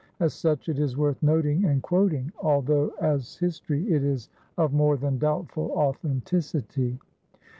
As 0.19 0.33
such 0.33 0.67
it 0.67 0.79
is 0.79 0.97
worth 0.97 1.21
noting 1.21 1.63
and 1.65 1.79
quoting, 1.83 2.33
although 2.41 2.91
as 2.99 3.35
history 3.37 3.83
it 3.93 4.03
is 4.03 4.29
of 4.57 4.73
more 4.73 4.97
than 4.97 5.19
doubtful 5.19 5.69
authenticity. 5.75 6.97